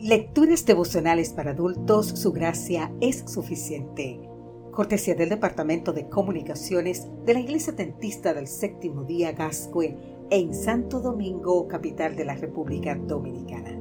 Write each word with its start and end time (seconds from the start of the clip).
Lecturas 0.00 0.66
devocionales 0.66 1.32
para 1.32 1.52
adultos, 1.52 2.08
su 2.08 2.32
gracia 2.32 2.92
es 3.00 3.24
suficiente. 3.28 4.20
Cortesía 4.72 5.14
del 5.14 5.28
Departamento 5.28 5.92
de 5.92 6.08
Comunicaciones 6.08 7.08
de 7.24 7.32
la 7.32 7.40
Iglesia 7.40 7.72
Dentista 7.72 8.34
del 8.34 8.48
Séptimo 8.48 9.04
Día 9.04 9.32
Gascue 9.32 9.96
en 10.30 10.52
Santo 10.52 11.00
Domingo, 11.00 11.68
capital 11.68 12.16
de 12.16 12.24
la 12.24 12.34
República 12.34 12.96
Dominicana. 12.96 13.78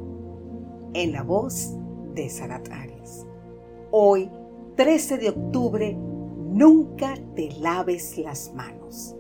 En 0.94 1.14
la 1.14 1.24
voz 1.24 1.76
de 2.14 2.30
Sarat 2.30 2.70
Arias. 2.72 3.26
Hoy, 3.90 4.30
13 4.76 5.18
de 5.18 5.30
octubre, 5.30 5.94
nunca 5.94 7.16
te 7.36 7.50
laves 7.60 8.20
las 8.20 8.54
manos. 8.54 9.16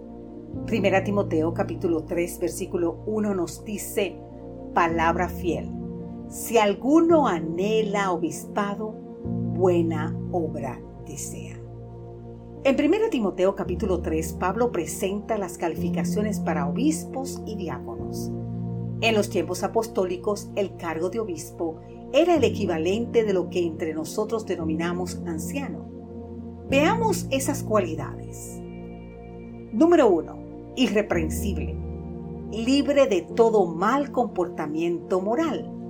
Primera 0.67 1.03
Timoteo 1.03 1.55
capítulo 1.55 2.03
3 2.03 2.39
versículo 2.39 3.01
1 3.07 3.33
nos 3.33 3.65
dice, 3.65 4.15
palabra 4.75 5.27
fiel 5.27 5.82
si 6.33 6.57
alguno 6.57 7.27
anhela 7.27 8.11
obispado, 8.11 8.95
buena 9.53 10.17
obra 10.31 10.81
desea. 11.05 11.61
En 12.63 12.75
1 12.75 13.09
Timoteo 13.11 13.55
capítulo 13.55 14.01
3, 14.01 14.33
Pablo 14.39 14.71
presenta 14.71 15.37
las 15.37 15.59
calificaciones 15.59 16.39
para 16.39 16.67
obispos 16.67 17.39
y 17.45 17.55
diáconos. 17.55 18.31
En 19.01 19.13
los 19.13 19.29
tiempos 19.29 19.61
apostólicos, 19.61 20.49
el 20.55 20.75
cargo 20.75 21.11
de 21.11 21.19
obispo 21.19 21.81
era 22.13 22.33
el 22.33 22.43
equivalente 22.43 23.23
de 23.23 23.33
lo 23.33 23.51
que 23.51 23.59
entre 23.63 23.93
nosotros 23.93 24.47
denominamos 24.47 25.21
anciano. 25.27 25.85
Veamos 26.67 27.27
esas 27.29 27.61
cualidades. 27.61 28.59
Número 29.71 30.09
1. 30.09 30.73
Irreprensible. 30.77 31.77
Libre 32.51 33.05
de 33.05 33.21
todo 33.21 33.67
mal 33.67 34.11
comportamiento 34.11 35.21
moral 35.21 35.81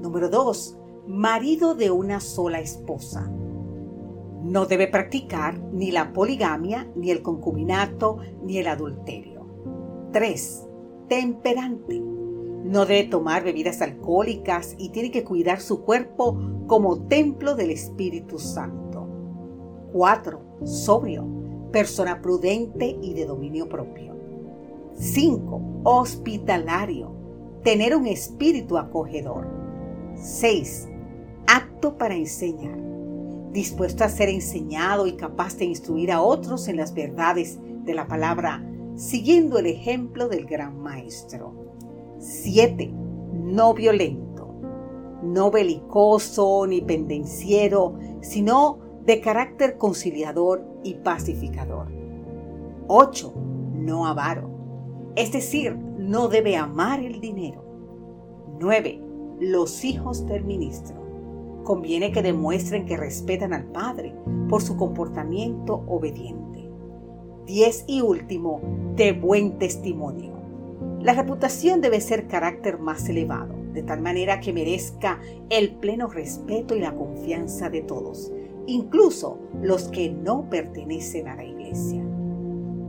Número 0.00 0.28
2. 0.28 0.78
Marido 1.06 1.74
de 1.74 1.90
una 1.90 2.20
sola 2.20 2.60
esposa. 2.60 3.30
No 4.42 4.66
debe 4.66 4.86
practicar 4.86 5.58
ni 5.72 5.90
la 5.90 6.12
poligamia, 6.12 6.90
ni 6.94 7.10
el 7.10 7.22
concubinato, 7.22 8.18
ni 8.42 8.58
el 8.58 8.68
adulterio. 8.68 9.46
3. 10.12 10.68
Temperante. 11.08 12.00
No 12.00 12.84
debe 12.84 13.04
tomar 13.08 13.44
bebidas 13.44 13.80
alcohólicas 13.80 14.74
y 14.78 14.90
tiene 14.90 15.10
que 15.10 15.24
cuidar 15.24 15.60
su 15.60 15.82
cuerpo 15.82 16.38
como 16.66 17.06
templo 17.06 17.54
del 17.54 17.70
Espíritu 17.70 18.38
Santo. 18.38 19.08
4. 19.92 20.40
Sobrio. 20.64 21.26
Persona 21.72 22.20
prudente 22.20 22.98
y 23.00 23.14
de 23.14 23.24
dominio 23.24 23.68
propio. 23.68 24.14
5. 24.94 25.80
Hospitalario. 25.84 27.12
Tener 27.62 27.96
un 27.96 28.06
espíritu 28.06 28.78
acogedor. 28.78 29.65
6. 30.16 30.88
Apto 31.46 31.96
para 31.98 32.14
enseñar. 32.14 32.78
Dispuesto 33.52 34.04
a 34.04 34.08
ser 34.08 34.28
enseñado 34.28 35.06
y 35.06 35.12
capaz 35.12 35.56
de 35.56 35.66
instruir 35.66 36.10
a 36.10 36.20
otros 36.20 36.68
en 36.68 36.76
las 36.76 36.94
verdades 36.94 37.58
de 37.84 37.94
la 37.94 38.06
palabra, 38.06 38.66
siguiendo 38.96 39.58
el 39.58 39.66
ejemplo 39.66 40.28
del 40.28 40.46
gran 40.46 40.78
maestro. 40.78 41.54
7. 42.18 42.92
No 43.32 43.74
violento. 43.74 44.54
No 45.22 45.50
belicoso 45.50 46.66
ni 46.66 46.80
pendenciero, 46.80 47.98
sino 48.20 48.78
de 49.04 49.20
carácter 49.20 49.78
conciliador 49.78 50.66
y 50.82 50.94
pacificador. 50.94 51.88
8. 52.88 53.32
No 53.74 54.06
avaro. 54.06 54.50
Es 55.14 55.32
decir, 55.32 55.76
no 55.76 56.28
debe 56.28 56.56
amar 56.56 57.00
el 57.00 57.20
dinero. 57.20 57.64
9 58.58 59.05
los 59.40 59.84
hijos 59.84 60.26
del 60.26 60.44
ministro. 60.44 60.96
Conviene 61.64 62.12
que 62.12 62.22
demuestren 62.22 62.86
que 62.86 62.96
respetan 62.96 63.52
al 63.52 63.64
Padre 63.64 64.14
por 64.48 64.62
su 64.62 64.76
comportamiento 64.76 65.84
obediente. 65.88 66.70
Diez 67.44 67.84
y 67.86 68.00
último, 68.00 68.60
de 68.96 69.12
buen 69.12 69.58
testimonio. 69.58 70.32
La 71.00 71.12
reputación 71.12 71.80
debe 71.80 72.00
ser 72.00 72.26
carácter 72.26 72.78
más 72.78 73.08
elevado, 73.08 73.54
de 73.72 73.82
tal 73.82 74.00
manera 74.00 74.40
que 74.40 74.52
merezca 74.52 75.20
el 75.50 75.74
pleno 75.76 76.08
respeto 76.08 76.74
y 76.74 76.80
la 76.80 76.94
confianza 76.94 77.68
de 77.68 77.82
todos, 77.82 78.32
incluso 78.66 79.38
los 79.60 79.88
que 79.88 80.10
no 80.10 80.48
pertenecen 80.48 81.28
a 81.28 81.36
la 81.36 81.44
iglesia. 81.44 82.05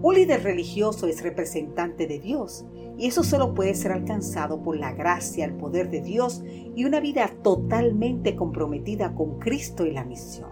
Un 0.01 0.13
líder 0.13 0.43
religioso 0.43 1.07
es 1.07 1.23
representante 1.23 2.05
de 2.05 2.19
Dios 2.19 2.65
y 2.97 3.07
eso 3.07 3.23
solo 3.23 3.55
puede 3.55 3.73
ser 3.73 3.91
alcanzado 3.91 4.61
por 4.61 4.77
la 4.77 4.93
gracia, 4.93 5.45
el 5.45 5.53
poder 5.53 5.89
de 5.89 6.01
Dios 6.01 6.43
y 6.75 6.85
una 6.85 6.99
vida 6.99 7.31
totalmente 7.41 8.35
comprometida 8.35 9.15
con 9.15 9.39
Cristo 9.39 9.85
y 9.85 9.91
la 9.91 10.05
misión. 10.05 10.51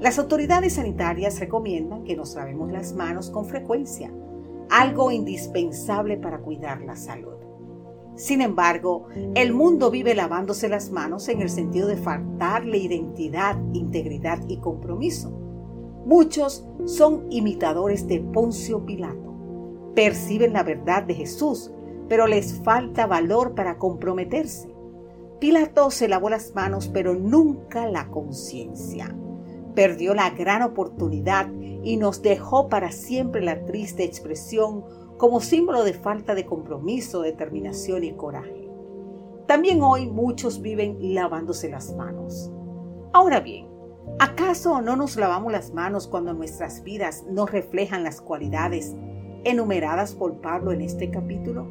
Las 0.00 0.18
autoridades 0.18 0.74
sanitarias 0.74 1.40
recomiendan 1.40 2.04
que 2.04 2.16
nos 2.16 2.34
lavemos 2.36 2.72
las 2.72 2.94
manos 2.94 3.30
con 3.30 3.44
frecuencia, 3.44 4.12
algo 4.70 5.10
indispensable 5.10 6.16
para 6.16 6.38
cuidar 6.38 6.80
la 6.82 6.96
salud. 6.96 7.34
Sin 8.14 8.40
embargo, 8.40 9.06
el 9.34 9.52
mundo 9.52 9.90
vive 9.90 10.14
lavándose 10.14 10.68
las 10.68 10.90
manos 10.90 11.28
en 11.28 11.42
el 11.42 11.50
sentido 11.50 11.86
de 11.86 11.96
faltarle 11.96 12.78
identidad, 12.78 13.56
integridad 13.74 14.40
y 14.48 14.58
compromiso. 14.58 15.37
Muchos 16.08 16.66
son 16.86 17.26
imitadores 17.28 18.08
de 18.08 18.20
Poncio 18.20 18.82
Pilato. 18.86 19.92
Perciben 19.94 20.54
la 20.54 20.62
verdad 20.62 21.02
de 21.02 21.12
Jesús, 21.12 21.70
pero 22.08 22.26
les 22.26 22.62
falta 22.62 23.06
valor 23.06 23.54
para 23.54 23.76
comprometerse. 23.76 24.74
Pilato 25.38 25.90
se 25.90 26.08
lavó 26.08 26.30
las 26.30 26.54
manos, 26.54 26.88
pero 26.88 27.14
nunca 27.14 27.86
la 27.90 28.08
conciencia. 28.08 29.14
Perdió 29.74 30.14
la 30.14 30.30
gran 30.30 30.62
oportunidad 30.62 31.52
y 31.52 31.98
nos 31.98 32.22
dejó 32.22 32.70
para 32.70 32.90
siempre 32.90 33.42
la 33.42 33.66
triste 33.66 34.02
expresión 34.02 34.84
como 35.18 35.42
símbolo 35.42 35.84
de 35.84 35.92
falta 35.92 36.34
de 36.34 36.46
compromiso, 36.46 37.20
determinación 37.20 38.02
y 38.02 38.14
coraje. 38.14 38.70
También 39.46 39.82
hoy 39.82 40.08
muchos 40.08 40.62
viven 40.62 40.96
lavándose 41.12 41.68
las 41.68 41.94
manos. 41.94 42.50
Ahora 43.12 43.40
bien, 43.40 43.77
¿Acaso 44.18 44.80
no 44.80 44.96
nos 44.96 45.16
lavamos 45.16 45.52
las 45.52 45.72
manos 45.72 46.08
cuando 46.08 46.32
nuestras 46.32 46.82
vidas 46.82 47.24
no 47.30 47.46
reflejan 47.46 48.02
las 48.02 48.20
cualidades 48.20 48.96
enumeradas 49.44 50.14
por 50.14 50.40
Pablo 50.40 50.72
en 50.72 50.80
este 50.80 51.10
capítulo? 51.10 51.66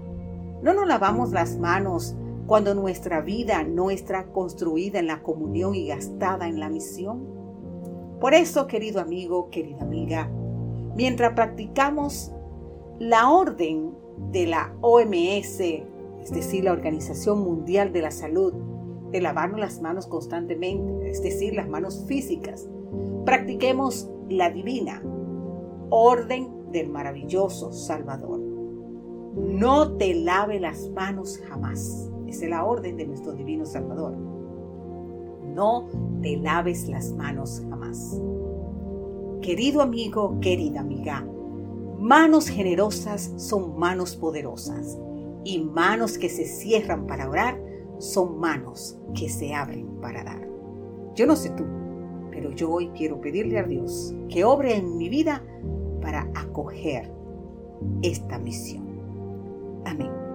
¿No 0.62 0.74
nos 0.74 0.88
lavamos 0.88 1.32
las 1.32 1.58
manos 1.58 2.16
cuando 2.46 2.74
nuestra 2.74 3.22
vida 3.22 3.64
no 3.64 3.92
está 3.92 4.28
construida 4.28 5.00
en 5.00 5.08
la 5.08 5.22
comunión 5.22 5.76
y 5.76 5.88
gastada 5.88 6.48
en 6.48 6.60
la 6.60 6.70
misión? 6.70 7.26
Por 8.22 8.34
eso, 8.34 8.66
querido 8.66 9.02
amigo, 9.02 9.50
querida 9.50 9.82
amiga, 9.82 10.30
mientras 10.96 11.34
practicamos 11.34 12.32
la 13.00 13.30
orden 13.30 13.92
de 14.32 14.48
la 14.48 14.74
OMS, 14.82 15.60
es 15.60 16.32
decir, 16.32 16.64
la 16.64 16.72
Organización 16.72 17.40
Mundial 17.40 17.94
de 17.94 18.02
la 18.02 18.12
Salud, 18.12 18.54
de 19.12 19.22
lavarnos 19.22 19.60
las 19.60 19.82
manos 19.82 20.08
constantemente, 20.08 21.10
es 21.10 21.22
decir, 21.22 21.54
las 21.54 21.68
manos 21.68 22.06
físicas. 22.08 22.68
Practiquemos 23.26 24.10
la 24.30 24.50
divina 24.50 25.02
orden 25.90 26.72
del 26.72 26.90
maravilloso 26.90 27.72
Salvador. 27.72 28.40
No 29.36 29.94
te 29.98 30.14
lave 30.14 30.60
las 30.60 30.90
manos 30.90 31.40
jamás. 31.48 32.10
Esa 32.28 32.46
es 32.46 32.50
la 32.50 32.66
orden 32.66 32.98
de 32.98 33.08
nuestro 33.08 33.34
divino 33.34 33.66
Salvador. 33.66 34.16
No 35.56 35.88
te 36.22 36.38
laves 36.38 36.88
las 36.88 37.12
manos 37.14 37.64
jamás. 37.70 38.22
Querido 39.42 39.82
amigo, 39.82 40.38
querida 40.42 40.82
amiga, 40.82 41.26
manos 42.00 42.48
generosas 42.50 43.34
son 43.38 43.78
manos 43.78 44.16
poderosas 44.16 44.98
y 45.44 45.60
manos 45.60 46.18
que 46.18 46.30
se 46.30 46.46
cierran 46.46 47.08
para 47.08 47.30
orar 47.30 47.60
son 48.00 48.40
manos 48.40 48.98
que 49.14 49.30
se 49.30 49.54
abren 49.54 49.88
para 50.02 50.24
dar. 50.24 50.48
Yo 51.16 51.26
no 51.26 51.36
sé 51.36 51.50
tú, 51.52 51.66
pero 52.32 52.52
yo 52.52 52.72
hoy 52.72 52.90
quiero 52.90 53.20
pedirle 53.20 53.60
a 53.60 53.64
Dios 53.64 54.14
que 54.30 54.44
obre 54.44 54.76
en 54.76 54.98
mi 54.98 55.10
vida 55.10 55.44
para 56.02 56.30
acoger 56.36 57.12
esta 58.02 58.38
misión. 58.38 58.86
Amén. 59.86 60.27